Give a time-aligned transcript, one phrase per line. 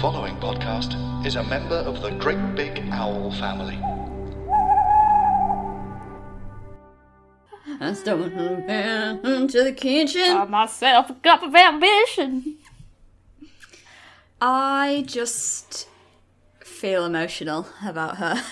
[0.00, 0.96] following podcast
[1.26, 3.78] is a member of the Great Big Owl family.
[7.78, 10.22] I stumbled into the kitchen.
[10.22, 12.56] Got myself a cup of ambition.
[14.40, 15.86] I just
[16.60, 18.42] feel emotional about her.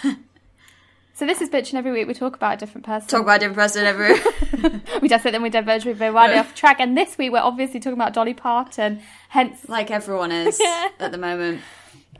[1.14, 2.06] So this is bitching every week.
[2.06, 3.08] We talk about a different person.
[3.08, 4.14] Talk about a different person every.
[5.02, 5.84] we just it, then we diverge.
[5.84, 6.80] We go wildly off track.
[6.80, 9.00] And this week we're obviously talking about Dolly Parton.
[9.30, 10.88] Hence, like everyone is Yeah.
[10.98, 11.60] at the moment.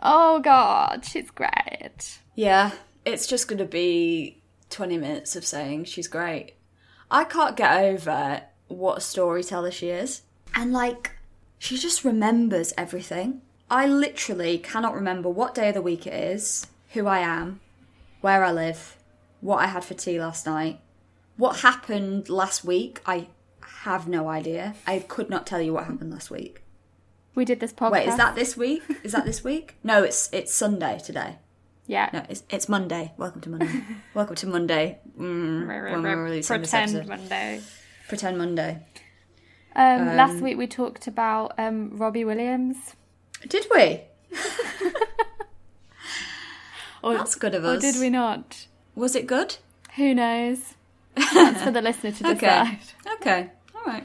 [0.03, 2.19] oh god, she's great.
[2.34, 2.72] Yeah,
[3.05, 6.55] it's just going to be 20 minutes of saying she's great.
[7.11, 10.22] I can't get over what a storyteller she is.
[10.55, 11.12] And like,
[11.59, 13.41] she just remembers everything.
[13.70, 17.61] I literally cannot remember what day of the week it is, who I am,
[18.20, 18.97] where I live,
[19.41, 20.81] what I had for tea last night,
[21.39, 23.00] what happened last week.
[23.06, 23.28] I
[23.84, 24.75] have no idea.
[24.86, 26.62] I could not tell you what happened last week.
[27.34, 27.92] We did this podcast.
[27.92, 28.83] Wait, is that this week?
[29.05, 29.77] Is that this week?
[29.83, 31.36] No, it's it's Sunday today.
[31.86, 32.11] Yeah.
[32.12, 33.12] No, it's, it's Monday.
[33.16, 33.84] Welcome to Monday.
[34.14, 34.98] Welcome to Monday.
[35.19, 37.06] Mm, when we're releasing this episode.
[37.06, 37.62] Monday.
[38.09, 38.83] Pretend Monday.
[39.75, 42.94] Um, last week we talked about um, Robbie Williams.
[43.48, 44.03] Did we?
[47.00, 47.75] Or, That's good of us.
[47.75, 47.94] or us.
[47.94, 48.66] did we not?
[48.97, 49.59] Was it good?
[49.94, 50.75] Who knows?
[51.17, 52.37] That's for the listener to Okay.
[52.37, 52.78] decide.
[53.20, 53.51] Okay.
[53.75, 54.05] All right.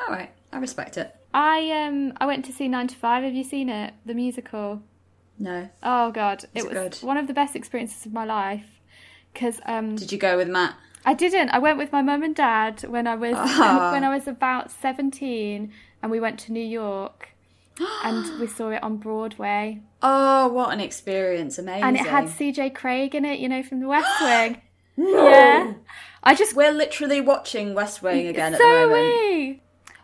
[0.00, 0.30] All right.
[0.52, 1.14] I respect it.
[1.32, 3.22] I um I went to see Nine to Five.
[3.24, 3.94] Have you seen it?
[4.04, 4.82] The musical.
[5.38, 5.68] No.
[5.82, 6.96] Oh god, it was good?
[7.06, 8.66] one of the best experiences of my life.
[9.32, 10.74] Because um, Did you go with Matt?
[11.06, 11.50] I didn't.
[11.50, 13.90] I went with my mum and dad when I was Ah.
[13.94, 15.72] when I was about seventeen,
[16.02, 17.28] and we went to New York,
[18.04, 21.58] and we saw it on Broadway, Oh, what an experience!
[21.58, 21.84] Amazing.
[21.84, 22.70] and it had C.J.
[22.70, 24.60] Craig in it, you know, from The West Wing.
[24.96, 25.74] Yeah,
[26.22, 29.04] I just We're literally watching West Wing again at so the are moment.
[29.06, 29.62] we.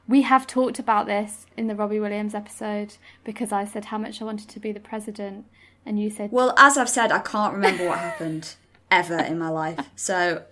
[0.09, 2.95] We have talked about this in the Robbie Williams episode
[3.25, 5.47] because I said how much I wanted to be the president,
[5.85, 8.55] and you said Well, as I've said, I can't remember what happened
[8.91, 9.81] ever in my life.
[9.97, 10.45] So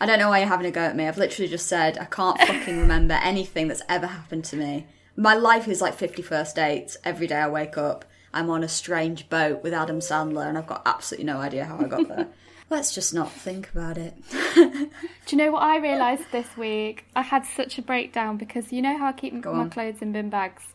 [0.00, 1.06] I don't know why you're having a go at me.
[1.06, 4.86] I've literally just said I can't fucking remember anything that's ever happened to me.
[5.16, 6.96] My life is like 50 first dates.
[7.04, 10.66] Every day I wake up, I'm on a strange boat with Adam Sandler, and I've
[10.66, 12.28] got absolutely no idea how I got there.
[12.70, 14.14] Let's just not think about it.
[14.54, 14.90] Do
[15.30, 17.06] you know what I realised this week?
[17.16, 19.70] I had such a breakdown because you know how I keep my on.
[19.70, 20.74] clothes in bin bags,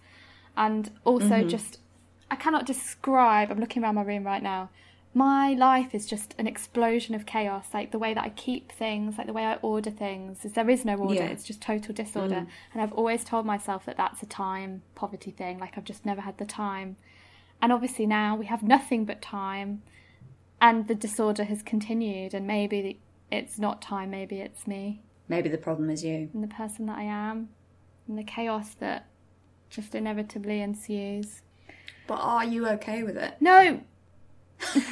[0.57, 1.49] and also mm-hmm.
[1.49, 1.77] just
[2.31, 3.51] I cannot describe.
[3.51, 4.71] I'm looking around my room right now.
[5.13, 7.67] My life is just an explosion of chaos.
[7.71, 10.43] Like the way that I keep things, like the way I order things.
[10.43, 11.13] Is there is no order.
[11.13, 11.27] Yeah.
[11.27, 12.35] It's just total disorder.
[12.35, 12.47] Mm.
[12.73, 15.59] And I've always told myself that that's a time poverty thing.
[15.59, 16.97] Like I've just never had the time.
[17.61, 19.83] And obviously now we have nothing but time,
[20.63, 22.33] and the disorder has continued.
[22.33, 24.09] And maybe it's not time.
[24.09, 26.29] Maybe it's me Maybe the problem is you.
[26.33, 27.49] and the person that I am
[28.07, 29.07] and the chaos that
[29.69, 31.41] just inevitably ensues.
[32.07, 33.35] But are you okay with it?
[33.39, 33.81] No,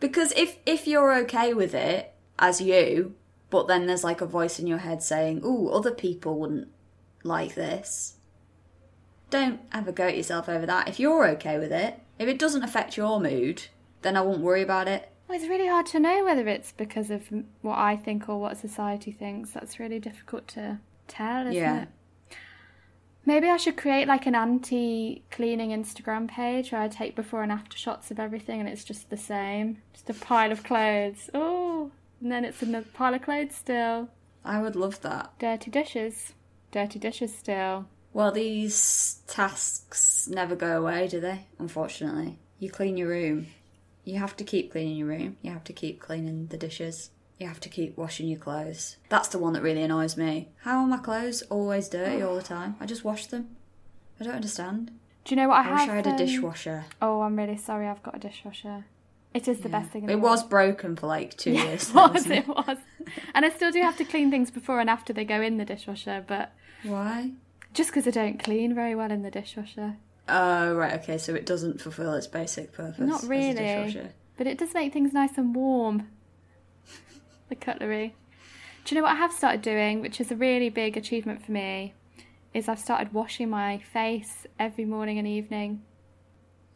[0.00, 3.14] Because if if you're okay with it as you,
[3.50, 6.68] but then there's like a voice in your head saying, "Ooh, other people wouldn't
[7.22, 8.14] like this."
[9.28, 10.88] Don't have a go at yourself over that.
[10.88, 13.64] If you're okay with it, if it doesn't affect your mood,
[14.02, 15.10] then I won't worry about it.
[15.26, 17.28] well, it's really hard to know whether it's because of
[17.62, 19.50] what I think or what society thinks.
[19.50, 21.82] That's really difficult to tell, isn't Yeah.
[21.82, 21.88] it?
[23.26, 27.52] Maybe I should create like an anti cleaning Instagram page where I take before and
[27.52, 29.78] after shots of everything and it's just the same.
[29.92, 31.30] Just a pile of clothes.
[31.34, 34.08] Oh, and then it's another pile of clothes still.
[34.44, 35.32] I would love that.
[35.38, 36.32] Dirty dishes.
[36.70, 37.86] Dirty dishes still.
[38.12, 41.46] Well, these tasks never go away, do they?
[41.58, 42.38] Unfortunately.
[42.58, 43.46] You clean your room.
[44.04, 45.36] You have to keep cleaning your room.
[45.42, 47.10] You have to keep cleaning the dishes.
[47.38, 48.96] You have to keep washing your clothes.
[49.08, 50.48] That's the one that really annoys me.
[50.62, 52.76] How are my clothes always dirty all the time?
[52.80, 53.56] I just wash them.
[54.20, 54.90] I don't understand.
[55.24, 55.90] Do you know what I, I wish have?
[55.90, 56.84] I had a um, dishwasher.
[57.00, 57.86] Oh, I'm really sorry.
[57.86, 58.84] I've got a dishwasher.
[59.32, 61.90] It is the best thing in the It was broken for like two years.
[61.90, 62.26] It was.
[62.26, 62.76] It was.
[63.32, 65.64] And I still do have to clean things before and after they go in the
[65.64, 66.52] dishwasher, but
[66.82, 67.32] Why?
[67.74, 69.96] Just because I don't clean very well in the dishwasher.
[70.28, 73.00] Oh, right, okay, so it doesn't fulfill its basic purpose.
[73.00, 73.54] Not as a really.
[73.54, 74.10] dishwasher.
[74.36, 76.08] But it does make things nice and warm.
[77.48, 78.14] the cutlery.
[78.84, 81.52] Do you know what I have started doing, which is a really big achievement for
[81.52, 81.94] me?
[82.52, 85.82] is I've started washing my face every morning and evening.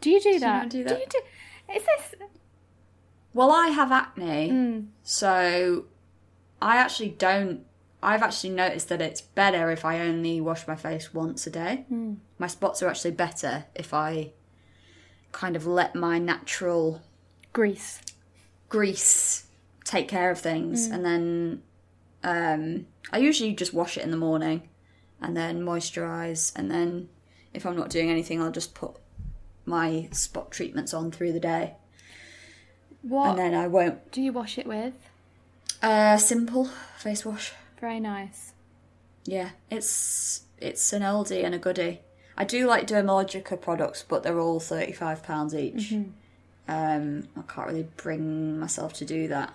[0.00, 0.62] Do you do that?
[0.62, 0.88] not do that?
[0.88, 1.74] Do you do?
[1.74, 2.14] Is this?
[3.32, 4.80] Well, I have acne, Hmm.
[5.02, 5.86] so
[6.62, 7.64] I actually don't.
[8.04, 11.84] I've actually noticed that it's better if I only wash my face once a day.
[11.88, 12.14] Hmm.
[12.38, 14.32] My spots are actually better if I
[15.32, 17.00] kind of let my natural
[17.52, 18.00] Grease.
[18.68, 19.46] grease
[19.84, 20.92] take care of things, Hmm.
[20.94, 21.62] and then
[22.22, 24.68] um, I usually just wash it in the morning,
[25.20, 27.08] and then moisturize, and then
[27.52, 28.96] if I'm not doing anything, I'll just put
[29.66, 31.74] my spot treatments on through the day,
[33.02, 34.94] What and then I won't do you wash it with?
[35.82, 36.68] Uh, simple
[36.98, 37.52] face wash.
[37.84, 38.54] Very nice.
[39.26, 42.00] Yeah, it's it's an oldie and a goodie.
[42.34, 45.92] I do like Dermalogica products, but they're all thirty five pounds each.
[46.66, 49.52] Um, I can't really bring myself to do that.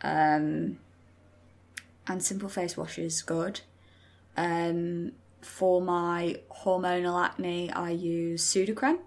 [0.00, 0.78] Um,
[2.06, 3.62] and simple face wash is good.
[4.36, 5.10] Um,
[5.42, 9.00] for my hormonal acne, I use Sudocrem,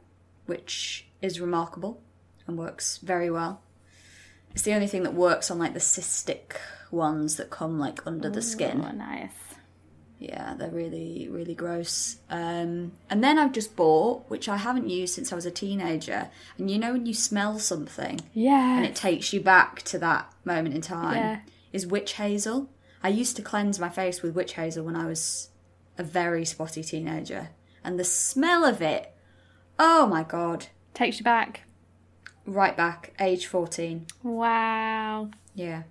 [0.47, 2.01] which is remarkable
[2.45, 3.61] and works very well.
[4.51, 6.57] It's the only thing that works on like the cystic
[6.93, 8.85] ones that come like under the skin.
[8.87, 9.31] Oh, nice.
[10.19, 12.17] Yeah, they're really, really gross.
[12.29, 16.29] Um, and then I've just bought, which I haven't used since I was a teenager.
[16.57, 18.77] And you know when you smell something Yeah.
[18.77, 21.39] and it takes you back to that moment in time, Yeah.
[21.73, 22.69] is witch hazel.
[23.01, 25.49] I used to cleanse my face with witch hazel when I was
[25.97, 27.49] a very spotty teenager.
[27.83, 29.13] And the smell of it,
[29.77, 30.67] oh my god.
[30.93, 31.63] Takes you back.
[32.45, 34.05] Right back, age 14.
[34.21, 35.31] Wow.
[35.53, 35.83] Yeah,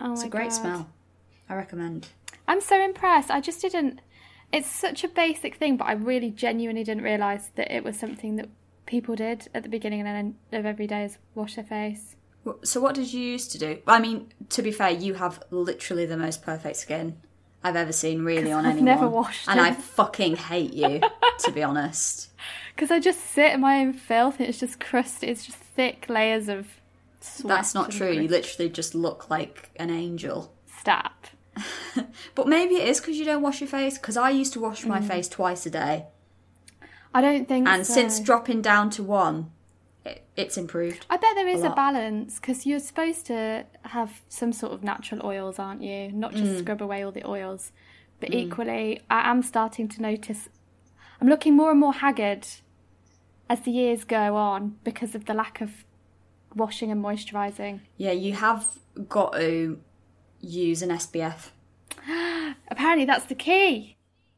[0.00, 0.56] Oh it's a great God.
[0.60, 0.88] smell.
[1.48, 2.08] I recommend.
[2.48, 3.30] I'm so impressed.
[3.30, 4.00] I just didn't.
[4.52, 8.36] It's such a basic thing, but I really genuinely didn't realise that it was something
[8.36, 8.48] that
[8.86, 12.14] people did at the beginning and end of every day is wash their face.
[12.62, 13.78] So what did you used to do?
[13.88, 17.20] I mean, to be fair, you have literally the most perfect skin
[17.64, 18.84] I've ever seen really on I've anyone.
[18.84, 19.62] never washed and it.
[19.64, 21.00] I fucking hate you,
[21.40, 22.30] to be honest.
[22.74, 25.26] Because I just sit in my own filth and it's just crusty.
[25.26, 26.68] It's just thick layers of.
[27.44, 28.10] That's not true.
[28.12, 30.54] You literally just look like an angel.
[30.80, 31.26] Stop.
[32.34, 33.96] But maybe it is because you don't wash your face.
[33.96, 35.08] Because I used to wash my Mm.
[35.08, 36.06] face twice a day,
[37.14, 37.94] I don't think and so.
[37.94, 39.50] since dropping down to one,
[40.04, 41.06] it, it's improved.
[41.08, 41.76] I bet there is a, lot.
[41.76, 46.12] balance because you're supposed to have some sort of natural oils, aren't you?
[46.12, 46.58] Not just Mm.
[46.58, 47.72] scrub away all the oils.
[48.20, 50.48] But equally, I am starting to notice
[51.22, 52.46] I'm looking more and more haggard
[53.48, 55.85] as the years go on because of the lack of
[56.56, 57.80] washing and moisturising.
[57.96, 58.66] Yeah, you have
[59.08, 59.78] got to
[60.40, 61.50] use an SPF.
[62.68, 63.96] Apparently, that's the key.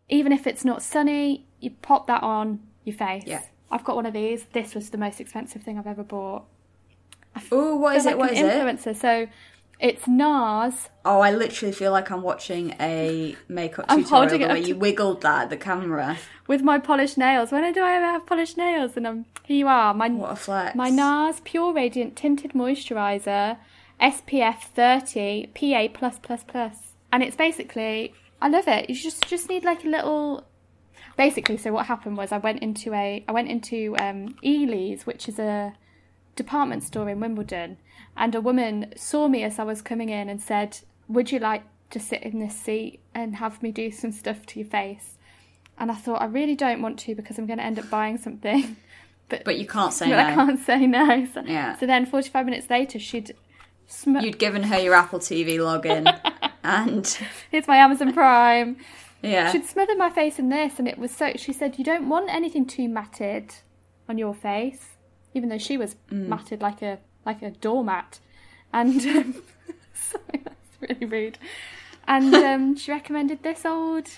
[0.08, 3.24] Even if it's not sunny, you pop that on your face.
[3.26, 3.42] Yeah.
[3.70, 4.44] I've got one of these.
[4.52, 6.44] This was the most expensive thing I've ever bought.
[7.52, 8.16] Oh, what is Feel it?
[8.18, 8.52] like What is an it?
[8.78, 8.96] influencer.
[8.96, 9.28] So
[9.80, 10.88] it's NARS.
[11.04, 14.62] Oh, I literally feel like I'm watching a makeup I'm tutorial holding the it way
[14.62, 16.16] to- you wiggled that at the camera.
[16.46, 17.52] with my polished nails.
[17.52, 18.96] When do I ever have polished nails?
[18.96, 20.74] And um, here you are, my What a flex.
[20.74, 23.56] my NARS Pure Radiant Tinted Moisturiser,
[24.00, 28.88] SPF 30 PA plus plus plus, and it's basically I love it.
[28.88, 30.44] You just just need like a little.
[31.16, 35.28] Basically, so what happened was I went into a I went into um, Ely's, which
[35.28, 35.74] is a
[36.36, 37.76] department store in Wimbledon,
[38.18, 40.78] and a woman saw me as I was coming in and said,
[41.08, 44.60] "Would you like to sit in this seat and have me do some stuff to
[44.60, 45.16] your face?"
[45.78, 48.18] And I thought I really don't want to because I'm going to end up buying
[48.18, 48.76] something.
[49.30, 50.26] But, But you can't say but no.
[50.26, 51.26] I can't say no.
[51.34, 51.76] So, Yeah.
[51.76, 53.34] so then 45 minutes later, she'd.
[53.86, 56.04] Sm- You'd given her your Apple TV login,
[56.64, 57.06] and
[57.50, 58.78] Here's my Amazon Prime.
[59.22, 61.32] yeah, She'd smothered my face in this, and it was so.
[61.36, 63.52] She said, "You don't want anything too matted
[64.08, 64.96] on your face,"
[65.34, 66.28] even though she was Mm.
[66.28, 66.98] matted like a
[67.28, 68.20] like a doormat.
[68.72, 69.42] And um,
[69.94, 71.38] sorry, that's really rude.
[72.06, 74.08] And um, she recommended this old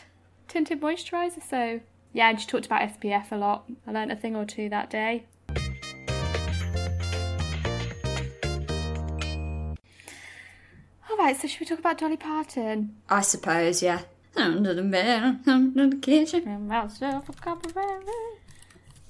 [0.46, 1.42] tinted moisturiser.
[1.42, 1.80] So
[2.12, 3.68] yeah, and she talked about SPF a lot.
[3.86, 5.24] I learned a thing or two that day.
[11.10, 12.96] All right, so should we talk about Dolly Parton?
[13.08, 14.02] I suppose, yeah.
[14.36, 16.70] Under the bed, under the kitchen.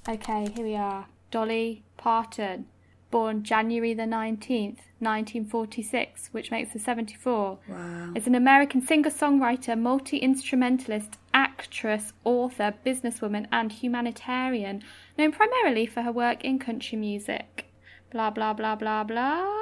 [0.09, 1.05] Okay, here we are.
[1.29, 2.65] Dolly Parton,
[3.11, 7.59] born January the 19th, 1946, which makes her 74.
[7.67, 8.13] Wow.
[8.15, 14.83] Is an American singer songwriter, multi instrumentalist, actress, author, businesswoman, and humanitarian,
[15.17, 17.65] known primarily for her work in country music.
[18.11, 19.61] Blah, blah, blah, blah, blah.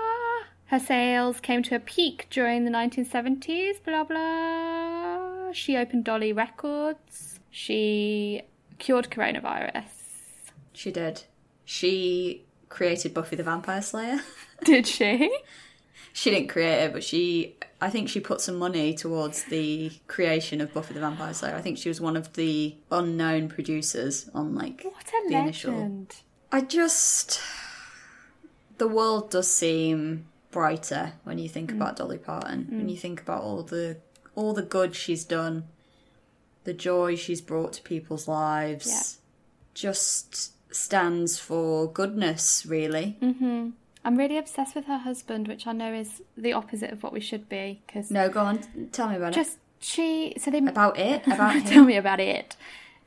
[0.65, 3.83] Her sales came to a peak during the 1970s.
[3.83, 5.51] Blah, blah.
[5.51, 7.39] She opened Dolly Records.
[7.49, 8.43] She
[8.77, 9.89] cured coronavirus.
[10.73, 11.23] She did.
[11.65, 14.19] She created Buffy the Vampire Slayer.
[14.63, 15.31] Did she?
[16.13, 20.61] she didn't create it, but she, I think she put some money towards the creation
[20.61, 21.55] of Buffy the Vampire Slayer.
[21.55, 25.73] I think she was one of the unknown producers on like What a the initial.
[25.73, 26.15] legend.
[26.51, 27.39] I just,
[28.77, 31.75] the world does seem brighter when you think mm.
[31.75, 32.67] about Dolly Parton.
[32.69, 32.91] When mm.
[32.91, 33.97] you think about all the
[34.35, 35.67] all the good she's done,
[36.63, 39.01] the joy she's brought to people's lives, Yeah.
[39.73, 43.17] just stands for goodness, really.
[43.21, 43.69] Mm-hmm.
[44.05, 47.19] I'm really obsessed with her husband, which I know is the opposite of what we
[47.19, 47.81] should be.
[47.85, 48.59] Because No, go on,
[48.91, 50.67] tell me about just she, so they it.
[50.69, 52.55] About it, about tell me about it.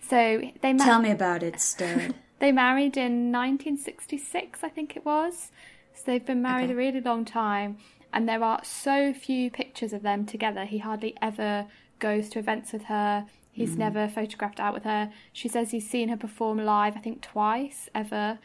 [0.01, 2.15] So they ma- Tell me about it, Stern.
[2.41, 5.53] They married in 1966, I think it was.
[5.95, 6.73] So they've been married Okay.
[6.73, 7.77] a really long time,
[8.13, 10.65] and there are so few pictures of them together.
[10.65, 11.67] He hardly ever
[12.01, 13.27] goes to events with her.
[13.55, 15.13] He's never photographed out with her.
[15.33, 18.39] She says he's seen her perform live, I think twice ever.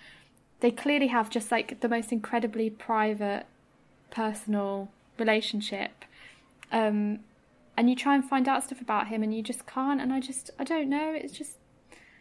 [0.60, 3.46] They clearly have just like the most incredibly private,
[4.12, 6.04] personal relationship.
[6.74, 7.20] Um,
[7.78, 10.02] and you try and find out stuff about him, and you just can't.
[10.02, 11.14] And I just, I don't know.
[11.14, 11.58] It's just,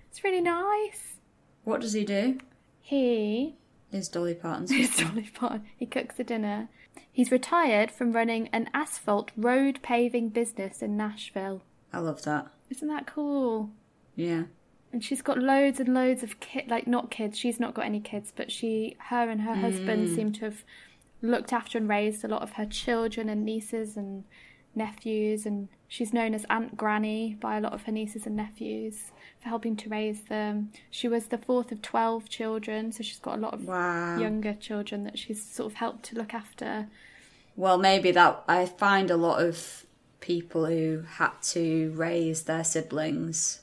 [0.09, 1.16] it's really nice.
[1.64, 2.38] what does he do?
[2.81, 3.57] He
[3.90, 4.97] Is Dolly Parton's is.
[4.97, 5.64] Dolly Parton.
[5.76, 6.69] He cooks the dinner.
[7.11, 11.62] He's retired from running an asphalt road paving business in Nashville.
[11.93, 12.47] I love that.
[12.70, 13.70] Isn't that cool?
[14.14, 14.44] Yeah.
[14.92, 17.38] And she's got loads and loads of kid, like not kids.
[17.38, 19.61] She's not got any kids, but she, her, and her mm.
[19.61, 20.64] husband seem to have
[21.23, 24.25] looked after and raised a lot of her children and nieces and
[24.75, 25.44] nephews.
[25.44, 29.49] And she's known as Aunt Granny by a lot of her nieces and nephews for
[29.49, 30.70] helping to raise them.
[30.90, 34.18] She was the fourth of twelve children, so she's got a lot of Wow.
[34.18, 36.88] younger children that she's sort of helped to look after.
[37.56, 39.86] Well, maybe that I find a lot of
[40.20, 43.61] people who had to raise their siblings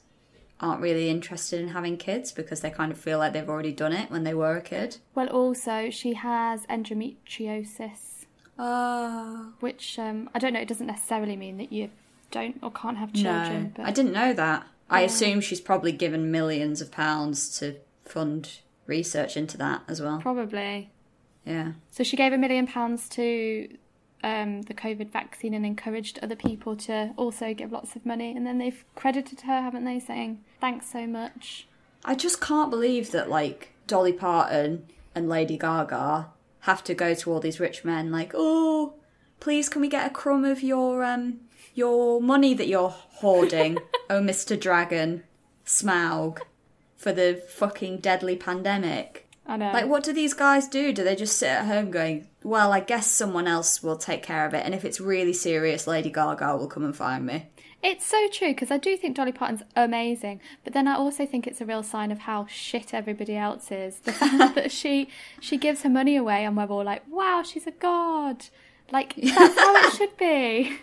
[0.60, 3.92] aren't really interested in having kids because they kind of feel like they've already done
[3.92, 4.98] it when they were a kid.
[5.14, 8.26] Well, also she has endometriosis.
[8.58, 10.62] Oh, which um, I don't know.
[10.62, 11.90] It doesn't necessarily mean that you
[12.32, 13.64] don't or can't have children.
[13.64, 13.72] no.
[13.76, 14.68] but I didn't know that.
[14.90, 20.20] I assume she's probably given millions of pounds to fund research into that as well.
[20.22, 20.92] probably.
[21.46, 21.74] Yeah.
[21.92, 23.70] So she gave a million pounds to
[24.24, 28.36] um, the COVID vaccine and encouraged other people to also give lots of money.
[28.36, 31.68] And then they've credited her, haven't they, saying thanks so much.
[32.06, 36.30] I just can't believe that like Dolly Parton and Lady Gaga
[36.62, 38.96] have to go to all these rich men like, "Oh,
[39.40, 41.42] please can we get a crumb of your um
[41.76, 43.78] your money that you're hoarding,
[44.10, 44.60] oh Mr.
[44.60, 45.24] Dragon
[45.66, 46.40] Smaug
[46.96, 49.72] for the fucking deadly pandemic." I know.
[49.74, 50.94] Like what do these guys do?
[50.94, 54.46] Do they just sit at home going, "Well, I guess someone else will take care
[54.46, 57.48] of it, and if it's really serious, Lady Gaga will come and find me."
[57.82, 61.46] It's so true because I do think Dolly Parton's amazing, but then I also think
[61.46, 63.98] it's a real sign of how shit everybody else is.
[64.00, 65.10] The fact that she
[65.42, 68.46] she gives her money away and we're all like, "Wow, she's a god!"
[68.92, 70.78] Like that's how it should be.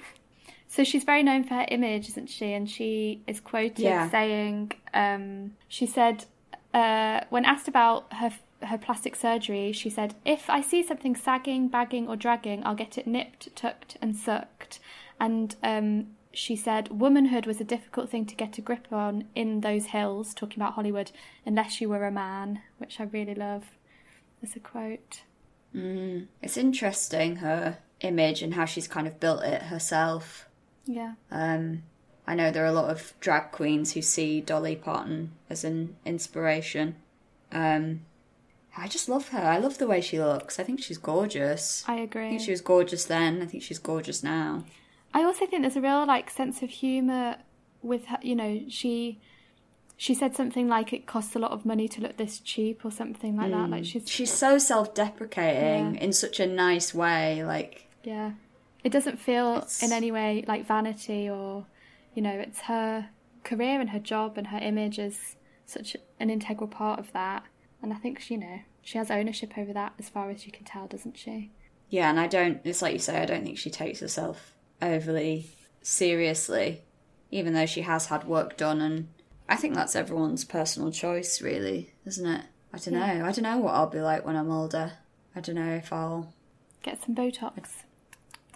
[0.68, 2.52] So she's very known for her image, isn't she?
[2.52, 4.08] And she is quoted Yeah.
[4.10, 6.26] saying, um, she said,
[6.72, 8.30] uh, when asked about her
[8.62, 12.98] her plastic surgery, she said, "If I see something sagging, bagging, or dragging, I'll get
[12.98, 14.80] it nipped, tucked, and sucked."
[15.18, 19.60] And um, she said, "Womanhood was a difficult thing to get a grip on in
[19.60, 21.12] those hills." Talking about Hollywood,
[21.44, 23.64] unless you were a man, which I really love.
[24.42, 25.22] As a quote.
[25.74, 30.48] It's interesting her image and how she's kind of built it herself.
[30.86, 31.12] Yeah.
[31.30, 31.82] Um,
[32.26, 35.96] I know there are a lot of drag queens who see Dolly Parton as an
[36.06, 36.96] inspiration.
[37.52, 38.00] Um,
[38.76, 39.38] I just love her.
[39.38, 40.58] I love the way she looks.
[40.58, 41.84] I think she's gorgeous.
[41.86, 42.26] I agree.
[42.26, 43.42] I think she was gorgeous then.
[43.42, 44.64] I think she's gorgeous now.
[45.12, 47.36] I also think there's a real like sense of humor
[47.82, 48.18] with her.
[48.22, 49.20] You know, she
[49.96, 52.90] she said something like it costs a lot of money to look this cheap or
[52.90, 53.68] something like that.
[53.70, 53.86] Like mm.
[53.86, 56.00] she's She's so self-deprecating Yeah.
[56.00, 57.44] in such a nice way.
[57.44, 58.32] Like, yeah.
[58.82, 61.66] It doesn't feel It's- in any way like vanity or
[62.14, 63.10] you know, it's her
[63.44, 65.36] career and her job and her image is
[65.66, 67.44] such an integral part of that.
[67.82, 70.52] And I think she, you know, she has ownership over that as far as you
[70.52, 71.50] can tell, doesn't she?
[71.90, 72.60] yeah, and I don't.
[72.64, 73.18] It's like you say.
[73.20, 75.50] I don't think she takes herself overly
[75.82, 76.82] seriously,
[77.30, 79.08] even though she has had work done, and
[79.48, 82.42] I think that's everyone's personal choice, really, isn't it?
[82.72, 83.24] I don't know.
[83.26, 84.92] I don't know what I'll be like when I'm older.
[85.34, 86.32] I don't know if I'll.
[86.82, 87.82] Get some Botox.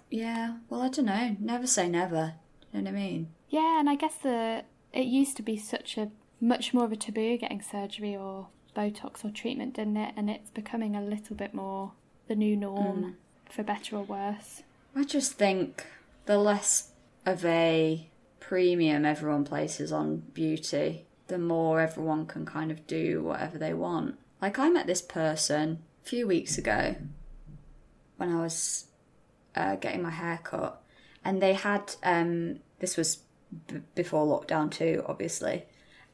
[0.09, 1.35] Yeah, well, I don't know.
[1.39, 2.35] Never say never.
[2.71, 3.27] You know what I mean?
[3.49, 4.63] Yeah, and I guess the
[4.93, 9.23] it used to be such a much more of a taboo getting surgery or Botox
[9.23, 10.13] or treatment, didn't it?
[10.17, 11.93] And it's becoming a little bit more
[12.27, 13.17] the new norm,
[13.49, 14.63] for better or worse.
[14.95, 15.85] I just think
[16.25, 16.91] the less
[17.25, 23.57] of a premium everyone places on beauty, the more everyone can kind of do whatever
[23.57, 24.17] they want.
[24.41, 26.95] Like, I met this person a few weeks ago
[28.17, 28.85] when I was
[29.55, 30.81] uh, getting my hair cut,
[31.23, 33.19] and they had um, this was
[33.67, 35.65] b- before lockdown too, obviously,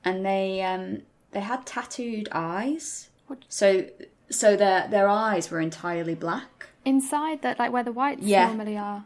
[0.03, 3.09] and they um, they had tattooed eyes.
[3.47, 3.85] So
[4.29, 6.67] so their their eyes were entirely black.
[6.85, 8.47] Inside that, like where the whites Yeah.
[8.47, 9.05] normally are.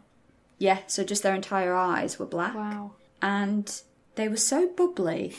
[0.57, 2.55] Yeah, so just their entire eyes were black.
[2.55, 2.91] Wow.
[3.21, 3.81] and
[4.15, 5.35] they were so bubbly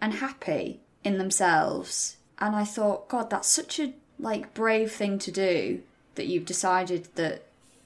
[0.00, 5.30] and happy in themselves and i thought god that's such a like brave thing to
[5.30, 5.80] do
[6.16, 7.42] that you've decided that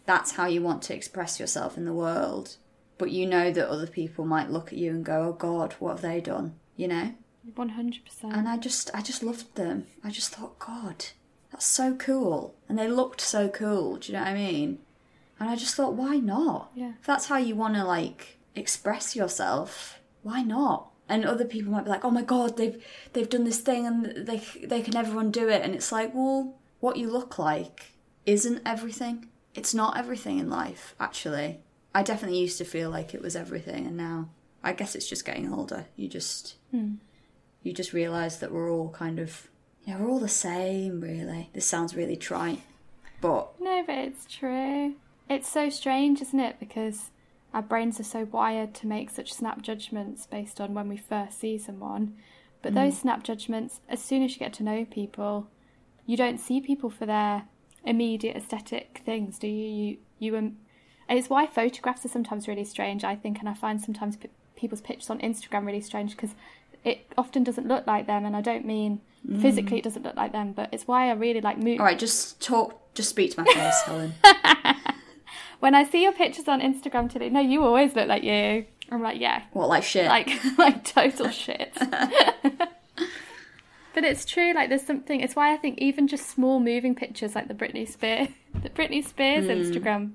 [0.06, 2.56] that's how you want to express yourself in the world
[2.98, 5.92] but you know that other people might look at you and go oh god what
[5.92, 7.12] have they done you know
[7.54, 8.34] One hundred percent.
[8.34, 9.86] and i just i just loved them.
[10.04, 11.06] I just thought god
[11.50, 12.54] that's so cool.
[12.68, 14.78] And they looked so cool do you know what i mean?
[15.40, 16.70] And i just thought why not?
[16.74, 16.92] Yeah.
[17.00, 20.90] if that's how you want to like express yourself why not?
[21.08, 22.82] And other people might be like oh my god they've
[23.12, 25.62] they've done this thing and they they can never undo it.
[25.62, 27.92] And it's like well what you look like
[28.24, 29.28] isn't everything.
[29.54, 31.60] It's not everything in life actually.
[31.94, 34.30] I definitely used to feel like it was everything and now
[34.64, 35.86] i guess it's just getting older.
[35.96, 36.94] You just hmm.
[37.62, 39.48] You just realize that we're all kind of
[39.84, 42.60] you know we're all the same really this sounds really trite
[43.22, 44.96] but No, but it's true.
[45.30, 46.56] It's so strange, isn't it?
[46.60, 47.12] Because
[47.54, 51.38] our brains are so wired to make such snap judgments based on when we first
[51.38, 52.16] see someone.
[52.60, 55.48] But those snap judgments, as soon as you get to know people,
[56.06, 57.44] you don't see people for their
[57.84, 59.68] immediate aesthetic things, do you?
[59.68, 60.56] You, you um,
[61.08, 64.28] and it's why photographs are sometimes really strange, I think, and I find sometimes p-
[64.54, 66.34] people's pictures on Instagram really strange because
[66.84, 69.40] it often doesn't look like them, and I don't mean mm.
[69.40, 71.98] physically it doesn't look like them, but it's why I really like mo- all right
[71.98, 74.14] just talk just speak to my face helen
[75.62, 78.66] when I see your pictures on Instagram today, no, you always look like you.
[78.90, 81.72] I'm like, yeah, what like shit like like total shit.
[83.94, 84.52] but it's true.
[84.54, 85.20] Like, there's something.
[85.20, 88.26] It's why I think even just small moving pictures, like the Britney Spears,
[88.60, 89.52] the Britney Spears hmm.
[89.52, 90.14] Instagram,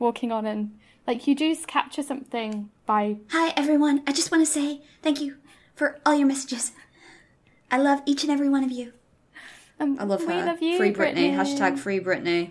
[0.00, 0.76] walking on and
[1.06, 4.02] like you do capture something by Hi, everyone.
[4.08, 5.36] I just want to say thank you
[5.80, 6.72] for all your messages.
[7.70, 8.92] I love each and every one of you.
[9.80, 11.34] um, i love we her love you, free britney.
[11.34, 12.50] hashtag free britney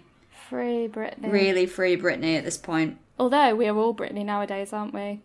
[0.49, 1.31] free Britney.
[1.31, 5.19] really free britney at this point Although we are all Britney nowadays, aren't we?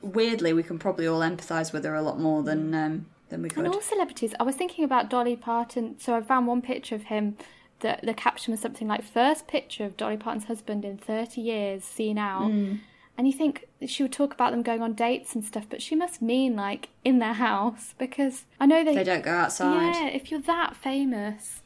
[0.00, 3.50] weirdly we can probably all empathize with her a lot more than um than we
[3.50, 4.32] could And all celebrities.
[4.40, 5.98] I was thinking about Dolly Parton.
[5.98, 7.36] So I found one picture of him.
[7.80, 11.84] The, the caption was something like first picture of Dolly Parton's husband in 30 years
[11.84, 12.50] seen out.
[12.50, 12.80] Mm.
[13.16, 15.94] And you think she would talk about them going on dates and stuff, but she
[15.94, 20.06] must mean like in their house because I know they, they don't go outside Yeah,
[20.06, 21.60] if you're that famous,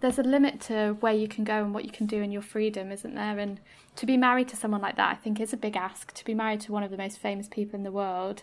[0.00, 2.42] there's a limit to where you can go and what you can do in your
[2.42, 3.38] freedom, isn't there?
[3.38, 3.60] And
[3.96, 6.12] to be married to someone like that, I think, is a big ask.
[6.14, 8.42] To be married to one of the most famous people in the world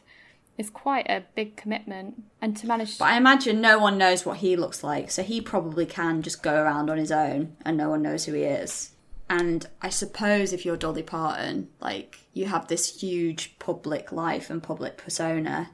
[0.57, 2.23] is quite a big commitment.
[2.41, 2.97] And to manage.
[2.97, 6.41] But I imagine no one knows what he looks like, so he probably can just
[6.43, 8.91] go around on his own and no one knows who he is.
[9.29, 14.62] And I suppose if you're Dolly Parton, like, you have this huge public life and
[14.62, 15.71] public persona,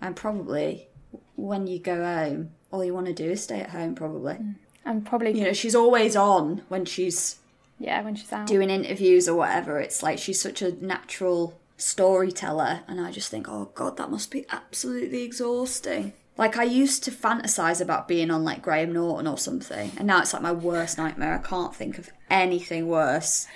[0.00, 0.88] and probably
[1.36, 4.34] when you go home, all you want to do is stay at home, probably.
[4.34, 4.54] Mm.
[4.84, 7.36] and probably, You know, she's always on when she's
[7.78, 8.46] yeah, when she's out.
[8.46, 9.80] doing interviews or whatever.
[9.80, 14.30] It's like she's such a natural storyteller, and I just think, oh god, that must
[14.30, 16.12] be absolutely exhausting.
[16.38, 20.20] Like I used to fantasize about being on like Graham Norton or something, and now
[20.20, 21.34] it's like my worst nightmare.
[21.34, 23.46] I can't think of anything worse.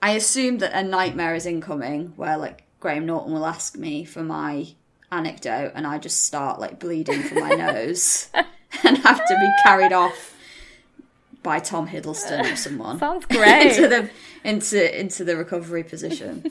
[0.00, 4.22] I assume that a nightmare is incoming, where like Graham Norton will ask me for
[4.22, 4.68] my
[5.10, 8.28] anecdote, and I just start like bleeding from my nose
[8.84, 10.34] and have to be carried off
[11.42, 13.66] by Tom Hiddleston or someone Sounds great.
[13.76, 14.10] into the
[14.44, 16.50] into into the recovery position.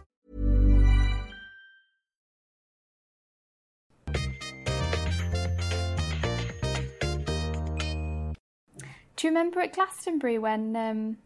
[9.21, 11.17] Do you remember at Glastonbury when um,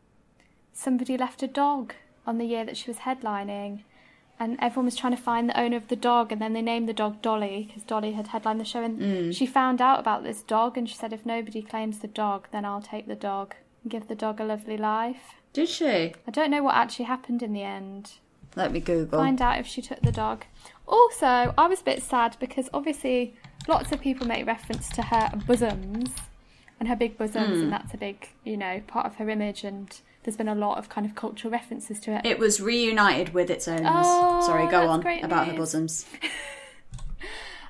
[0.73, 1.93] somebody left a dog
[2.27, 3.83] on the year that she was headlining?
[4.37, 6.89] And everyone was trying to find the owner of the dog, and then they named
[6.89, 8.83] the dog Dolly because Dolly had headlined the show.
[8.83, 12.49] And she found out about this dog, and she said, "If nobody claims the dog,
[12.51, 16.15] then I'll take the dog and give the dog a lovely life." Did she?
[16.27, 18.15] I don't know what actually happened in the end.
[18.57, 19.19] Let me Google.
[19.19, 20.43] Find out if she took the dog.
[20.85, 23.35] Also, I was a bit sad because obviously
[23.69, 26.09] lots of people make reference to her bosoms
[26.79, 27.69] and her big bosoms, and hmm.
[27.69, 29.63] that's a big, you know, part of her image.
[29.63, 32.25] And there's been a lot of kind of cultural references to it.
[32.25, 34.05] It was reunited with its owners.
[34.05, 36.05] Oh, Sorry, go oh, on great about her bosoms.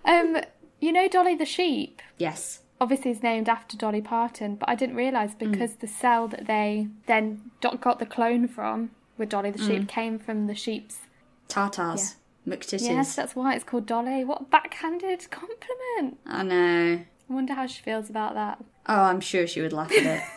[0.06, 0.38] Um,
[0.80, 2.02] you know, Dolly the sheep.
[2.18, 2.60] Yes.
[2.80, 5.52] Obviously, is named after Dolly Parton, but I didn't realise hmm.
[5.52, 9.88] because the cell that they then got the clone from with Dolly the sheep hmm.
[9.88, 11.00] came from the sheep's.
[11.48, 12.15] Tartars.
[12.48, 12.82] McTitties.
[12.82, 14.24] Yes, that's why it's called Dolly.
[14.24, 16.20] What a backhanded compliment!
[16.28, 17.02] I know.
[17.30, 18.63] I wonder how she feels about that.
[18.88, 20.24] Oh, I'm sure she would laugh at it.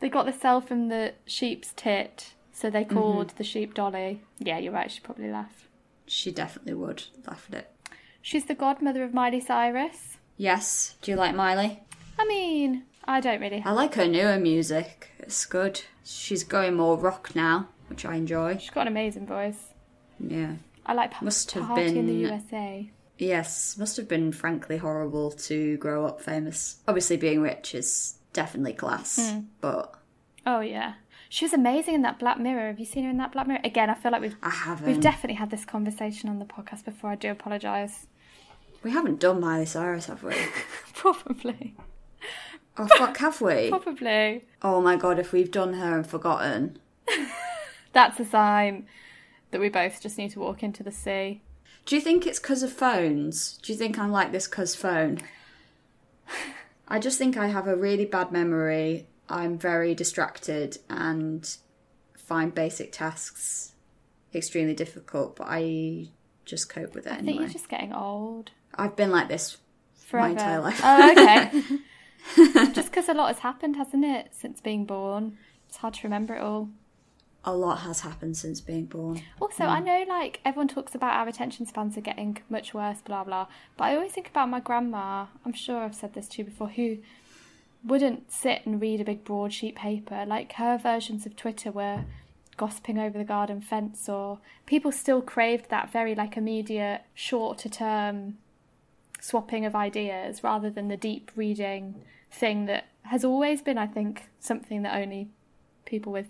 [0.00, 2.96] They got the cell from the sheep's tit, so they mm-hmm.
[2.96, 4.20] called the sheep Dolly.
[4.38, 4.90] Yeah, you're right.
[4.90, 5.68] She'd probably laugh.
[6.06, 7.72] she definitely would laugh at it.
[8.20, 10.18] She's the godmother of Miley Cyrus.
[10.36, 10.96] Yes.
[11.00, 11.80] Do you like Miley?
[12.18, 13.62] I mean, I don't really.
[13.64, 15.12] I like her newer music.
[15.18, 15.82] It's good.
[16.04, 18.58] She's going more rock now, which I enjoy.
[18.58, 19.72] She's got an amazing voice.
[20.20, 20.56] Yeah.
[20.84, 22.90] I like pa- Must have Party in the USA.
[23.18, 26.78] Yes, must have been frankly horrible to grow up famous.
[26.86, 29.40] Obviously, being rich is definitely class, hmm.
[29.60, 29.94] but
[30.44, 30.94] Oh yeah,
[31.28, 32.68] she was amazing in that Black Mirror.
[32.68, 33.60] Have you seen her in that Black Mirror?
[33.64, 34.86] Again, I feel like we've I haven't.
[34.86, 37.10] we've definitely had this conversation on the podcast before.
[37.10, 38.06] I do apologise.
[38.82, 40.34] we haven't done Miley Cyrus, have we?
[40.94, 41.74] Probably,
[42.78, 43.68] Oh fuck, have we?
[43.70, 44.44] probably.
[44.62, 46.78] Oh my god, if we've done her and forgotten.
[47.92, 48.86] That's a sign
[49.50, 51.42] that we both just need to walk into the sea.
[51.84, 53.58] Do you think it's because of phones?
[53.58, 55.20] Do you think I'm like this because phone?
[56.88, 59.06] I just think I have a really bad memory.
[59.28, 61.56] I'm very distracted and
[62.16, 63.72] find basic tasks
[64.34, 66.08] extremely difficult, but I
[66.44, 67.44] just cope with it I think anyway.
[67.44, 68.50] you're just getting old.
[68.74, 69.56] I've been like this
[70.06, 70.26] Forever.
[70.26, 70.80] my entire life.
[70.84, 72.68] Oh, okay.
[72.72, 75.38] just because a lot has happened, hasn't it, since being born?
[75.68, 76.68] It's hard to remember it all.
[77.46, 79.22] A lot has happened since being born.
[79.40, 83.22] Also, I know like everyone talks about our attention spans are getting much worse, blah
[83.22, 83.46] blah.
[83.76, 85.26] But I always think about my grandma.
[85.44, 86.68] I'm sure I've said this to you before.
[86.70, 86.98] Who
[87.84, 90.24] wouldn't sit and read a big broadsheet paper?
[90.26, 92.04] Like her versions of Twitter were
[92.56, 98.38] gossiping over the garden fence, or people still craved that very like immediate, shorter term
[99.20, 101.94] swapping of ideas rather than the deep reading
[102.30, 105.28] thing that has always been, I think, something that only
[105.84, 106.26] people with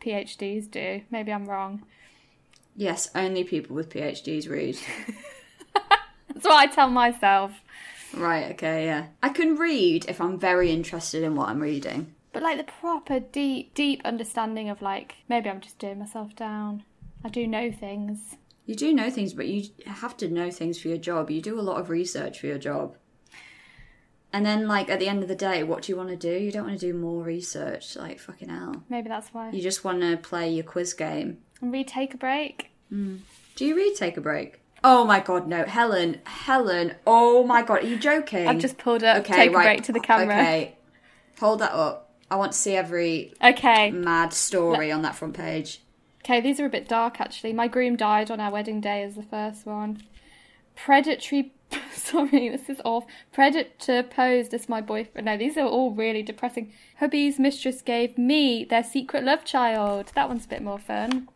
[0.00, 1.02] PhDs do.
[1.10, 1.84] Maybe I'm wrong.
[2.76, 4.78] Yes, only people with PhDs read.
[6.28, 7.52] That's what I tell myself.
[8.14, 9.06] right, okay, yeah.
[9.22, 12.14] I can read if I'm very interested in what I'm reading.
[12.32, 16.84] But like the proper deep, deep understanding of like maybe I'm just doing myself down.
[17.24, 18.36] I do know things.
[18.66, 21.30] You do know things, but you have to know things for your job.
[21.30, 22.96] You do a lot of research for your job.
[24.32, 26.30] And then, like, at the end of the day, what do you want to do?
[26.32, 27.96] You don't want to do more research.
[27.96, 28.84] Like, fucking hell.
[28.88, 29.50] Maybe that's why.
[29.50, 31.38] You just want to play your quiz game.
[31.60, 32.70] And we take a break.
[32.92, 33.20] Mm.
[33.56, 34.60] Do you read Take a Break?
[34.82, 35.64] Oh my god, no.
[35.64, 38.48] Helen, Helen, oh my god, are you joking?
[38.48, 40.34] I've just pulled up Take a Break to the camera.
[40.34, 40.76] Okay.
[41.40, 42.10] Hold that up.
[42.30, 43.90] I want to see every Okay.
[43.90, 45.82] mad story on that front page.
[46.24, 47.52] Okay, these are a bit dark actually.
[47.52, 50.02] My groom died on our wedding day as the first one.
[50.74, 51.52] Predatory
[52.04, 53.04] sorry, this is off.
[53.32, 55.26] Predator posed as my boyfriend.
[55.26, 56.72] No, these are all really depressing.
[56.96, 60.12] Hubby's mistress gave me their secret love child.
[60.14, 61.28] That one's a bit more fun.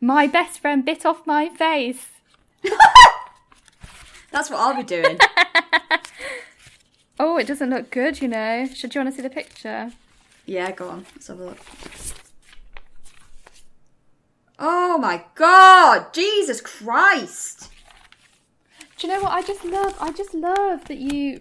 [0.00, 2.08] My best friend bit off my face.
[4.30, 5.18] That's what I'll be doing.
[7.22, 8.66] Oh, it doesn't look good, you know.
[8.74, 9.92] Should you want to see the picture?
[10.46, 11.04] yeah, go on.
[11.14, 11.58] Let's have a look.
[14.58, 16.14] Oh my god!
[16.14, 17.68] Jesus Christ!
[19.00, 19.96] Do you know what I just love?
[20.00, 21.40] I just love that you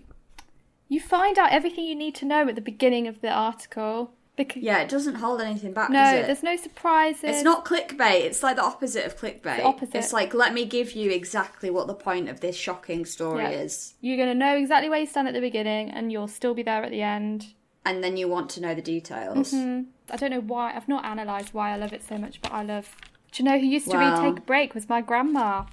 [0.88, 4.12] you find out everything you need to know at the beginning of the article.
[4.36, 6.26] Because Yeah, it doesn't hold anything back, no, does it?
[6.28, 7.24] there's no surprises.
[7.26, 8.22] It's not clickbait.
[8.22, 9.58] It's like the opposite of clickbait.
[9.58, 9.96] the opposite.
[9.96, 13.50] It's like let me give you exactly what the point of this shocking story Yeah.
[13.50, 16.54] is, You're going to know exactly where you stand at the beginning and you'll still
[16.54, 17.48] be there at the end.
[17.86, 19.52] and then you want to know the details.
[19.54, 19.90] Mm-hmm.
[20.10, 22.64] I don't know why, I've not analysed why I love it so much, but I
[22.64, 22.96] love.
[23.34, 25.66] Do you know who used to Well- read Take a Break was my grandma.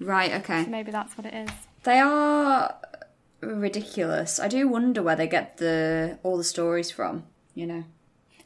[0.00, 0.32] Right.
[0.34, 0.66] Okay.
[0.66, 1.50] Maybe that's what it is.
[1.84, 2.74] They are
[3.40, 4.38] ridiculous.
[4.40, 7.24] I do wonder where they get the all the stories from.
[7.54, 7.84] You know.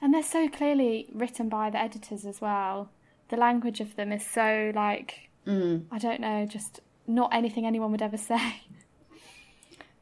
[0.03, 2.91] And they're so clearly written by the editors as well.
[3.29, 8.03] The language of them is so like I don't know, just not anything anyone would
[8.03, 8.63] ever say.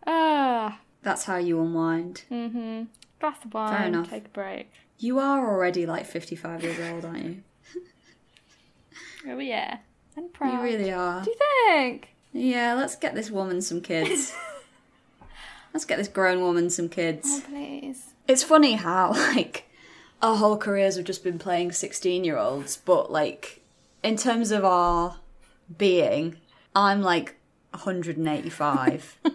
[0.06, 2.24] Ah, That's how you unwind.
[2.30, 2.84] Mm-hmm.
[3.20, 4.08] Glass of wine, enough.
[4.08, 4.72] take a break.
[4.98, 7.42] You are already like 55 years old, aren't you?
[9.28, 9.78] Oh yeah.
[10.18, 10.52] And proud.
[10.54, 11.22] You really are.
[11.22, 11.36] Do you
[11.68, 12.08] think?
[12.32, 14.34] Yeah, let's get this woman some kids.
[15.72, 17.26] let's get this grown woman some kids.
[17.30, 18.14] Oh please.
[18.26, 19.64] It's funny how, like,
[20.20, 23.62] our whole careers have just been playing 16 year olds, but, like,
[24.02, 25.16] in terms of our
[25.76, 26.36] being,
[26.74, 27.36] I'm like
[27.70, 29.18] 185.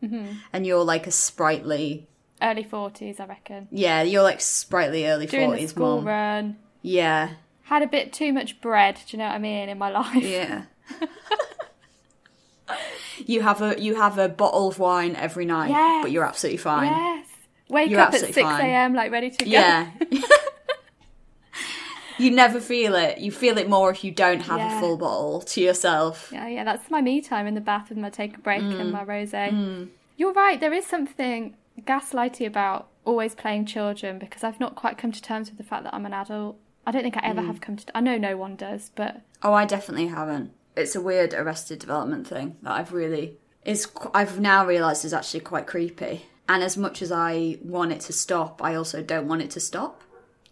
[0.00, 0.26] Mm-hmm.
[0.52, 2.06] And you're like a sprightly,
[2.40, 3.66] Early forties, I reckon.
[3.72, 6.04] yeah, you're like sprightly early Doing 40s the school mom.
[6.06, 6.56] run.
[6.82, 7.30] Yeah,
[7.68, 10.22] Had a bit too much bread, do you know what I mean, in my life.
[10.22, 10.64] yeah.
[13.26, 16.02] you have a you have a bottle of wine every night, Yes.
[16.04, 16.90] but you're absolutely fine.
[16.92, 17.26] Yes.
[17.68, 18.36] Wake You're up at six.
[18.38, 19.50] AM like ready to go.
[19.50, 19.90] Yeah.
[22.18, 23.18] you never feel it.
[23.18, 24.78] You feel it more if you don't have Yeah.
[24.78, 26.30] a full bottle to yourself.
[26.32, 28.80] Yeah, yeah, that's my me time in the bath with my take a break Mm.
[28.80, 29.88] and my rosé.
[30.16, 35.12] You're right, there is something gaslighty about always playing children because I've not quite come
[35.12, 36.56] to terms with the fact that I'm an adult.
[36.88, 37.30] I don't think I Mm.
[37.30, 37.84] ever have come to.
[37.96, 40.52] I know no one does, but Oh, I definitely haven't.
[40.74, 45.40] It's a weird arrested development thing that I've really is I've now realised is actually
[45.40, 46.24] quite creepy.
[46.48, 49.60] And as much as I want it to stop, I also don't want it to
[49.60, 50.02] stop.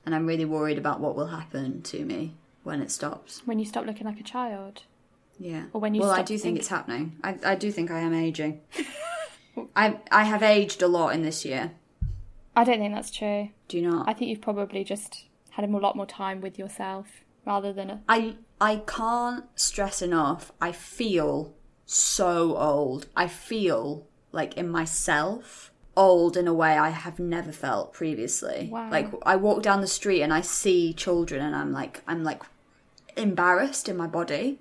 [0.04, 3.42] And I'm really worried about what will happen to me when it stops.
[3.46, 4.82] when you stop looking like a child,
[5.38, 5.64] Yeah.
[5.72, 6.10] Or when you stop.
[6.10, 7.16] well, I do think thinking- it's happening.
[7.24, 8.60] I, I do think I am aging.
[9.74, 11.72] I I have aged a lot in this year.
[12.54, 13.48] I don't think that's true.
[13.68, 14.08] Do you not?
[14.08, 15.24] I think you've probably just
[15.56, 18.02] had a lot more time with yourself rather than a.
[18.08, 20.52] I I can't stress enough.
[20.60, 21.54] I feel
[21.86, 23.06] so old.
[23.16, 28.68] I feel like in myself old in a way I have never felt previously.
[28.70, 28.90] Wow.
[28.90, 32.42] Like I walk down the street and I see children and I'm like I'm like
[33.16, 34.58] embarrassed in my body.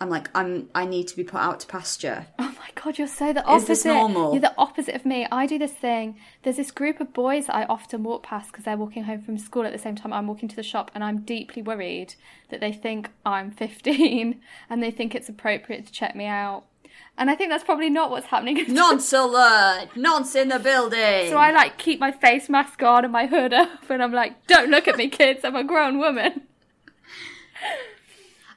[0.00, 2.26] I'm like I'm I need to be put out to pasture.
[2.38, 3.72] Oh my god, you're so the opposite.
[3.72, 4.32] Is this normal?
[4.32, 5.26] You're the opposite of me.
[5.32, 6.16] I do this thing.
[6.42, 9.38] There's this group of boys that I often walk past because they're walking home from
[9.38, 12.14] school at the same time I'm walking to the shop, and I'm deeply worried
[12.50, 16.64] that they think I'm 15 and they think it's appropriate to check me out.
[17.16, 18.64] And I think that's probably not what's happening.
[18.68, 19.88] Nonce alert!
[19.96, 21.28] Nonce in the building!
[21.30, 24.46] So I like keep my face mask on and my hood up, and I'm like,
[24.46, 25.40] "Don't look at me, kids.
[25.44, 26.42] I'm a grown woman."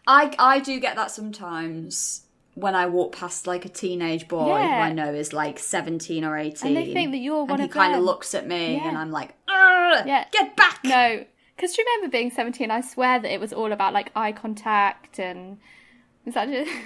[0.07, 2.23] I I do get that sometimes
[2.55, 6.37] when I walk past like a teenage boy who I know is like seventeen or
[6.37, 8.87] eighteen, And they think that you're one and he kind of looks at me, Yeah.
[8.89, 10.25] and I'm like, Yeah.
[10.31, 10.79] get back!
[10.83, 11.23] No,
[11.55, 12.71] because you remember being 17?
[12.71, 15.57] I swear that it was all about like eye contact and.
[16.25, 16.71] Is that just...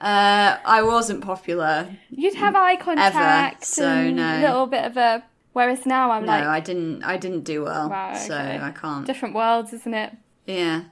[0.00, 1.88] Uh, I wasn't popular.
[2.10, 4.38] You'd have eye contact so and no.
[4.38, 5.22] a little bit of a.
[5.52, 7.04] Whereas now I'm No, like, no, I didn't.
[7.04, 8.34] I didn't do well, Right, so.
[8.36, 9.06] I can't.
[9.06, 10.12] different worlds, isn't it?
[10.46, 10.84] Yeah.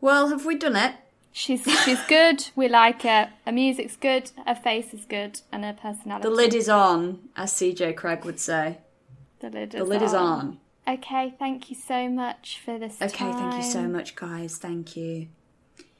[0.00, 0.94] Well, have we done it?
[1.32, 2.48] She's she's good.
[2.56, 3.32] We like her.
[3.46, 4.30] Her music's good.
[4.46, 6.28] Her face is good, and her personality.
[6.28, 8.78] The lid is on, as CJ Craig would say.
[9.40, 10.58] The lid The lid is on.
[10.88, 13.00] Okay, thank you so much for this.
[13.00, 14.56] Okay, thank you so much, guys.
[14.56, 15.28] Thank you.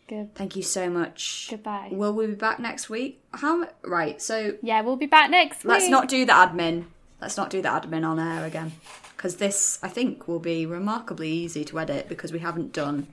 [0.09, 0.35] Good.
[0.35, 1.47] Thank you so much.
[1.49, 1.91] Goodbye.
[1.93, 3.23] Will we be back next week?
[3.33, 3.69] How?
[3.83, 4.21] Right.
[4.21, 5.65] So Yeah, we'll be back next.
[5.65, 6.87] Let's not do the admin.
[7.21, 8.73] Let's not do the admin on air again.
[9.17, 13.09] Because this, I think, will be remarkably easy to edit because we haven't done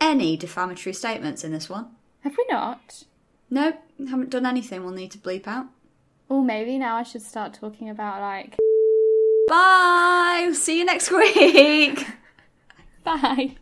[0.00, 1.88] any defamatory statements in this one.
[2.20, 3.04] Have we not?
[3.50, 3.76] Nope,
[4.08, 5.66] haven't done anything we'll need to bleep out.
[6.30, 8.56] Oh, maybe now I should start talking about like.
[9.48, 10.52] Bye!
[10.54, 12.06] See you next week!
[13.04, 13.56] Bye.